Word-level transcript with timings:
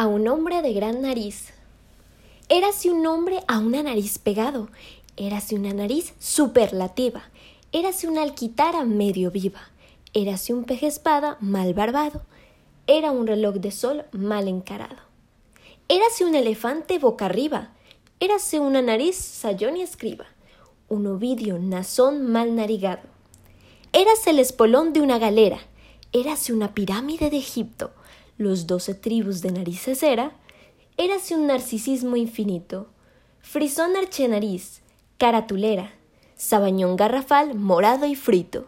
a 0.00 0.06
un 0.06 0.26
hombre 0.28 0.62
de 0.62 0.72
gran 0.72 1.02
nariz. 1.02 1.52
Érase 2.48 2.90
un 2.90 3.06
hombre 3.06 3.40
a 3.46 3.58
una 3.58 3.82
nariz 3.82 4.18
pegado, 4.18 4.70
érase 5.18 5.56
una 5.56 5.74
nariz 5.74 6.14
superlativa, 6.18 7.24
érase 7.70 8.08
una 8.08 8.22
alquitara 8.22 8.86
medio 8.86 9.30
viva, 9.30 9.60
érase 10.14 10.54
un 10.54 10.64
peje 10.64 10.86
espada 10.86 11.36
mal 11.40 11.74
barbado, 11.74 12.22
era 12.86 13.10
un 13.10 13.26
reloj 13.26 13.56
de 13.56 13.72
sol 13.72 14.06
mal 14.12 14.48
encarado. 14.48 14.96
Érase 15.86 16.24
un 16.24 16.34
elefante 16.34 16.98
boca 16.98 17.26
arriba, 17.26 17.74
érase 18.20 18.58
una 18.58 18.80
nariz 18.80 19.16
sayón 19.16 19.76
y 19.76 19.82
escriba, 19.82 20.24
un 20.88 21.06
ovidio 21.08 21.58
nazón 21.58 22.24
mal 22.24 22.56
narigado. 22.56 23.02
Érase 23.92 24.30
el 24.30 24.38
espolón 24.38 24.94
de 24.94 25.02
una 25.02 25.18
galera, 25.18 25.58
érase 26.12 26.54
una 26.54 26.72
pirámide 26.72 27.28
de 27.28 27.36
Egipto, 27.36 27.90
los 28.40 28.66
doce 28.66 28.94
tribus 28.94 29.42
de 29.42 29.52
narices 29.52 30.02
era, 30.02 30.32
érase 30.96 31.36
un 31.36 31.46
narcisismo 31.46 32.16
infinito, 32.16 32.88
frisón 33.42 33.96
archenariz, 33.96 34.80
caratulera, 35.18 35.92
sabañón 36.36 36.96
garrafal 36.96 37.54
morado 37.54 38.06
y 38.06 38.14
frito. 38.14 38.66